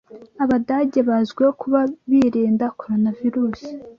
Abadage 0.43 0.99
bazwiho 1.09 1.51
kuba 1.61 1.79
birinda 2.09 2.65
coronavirus 2.79 3.59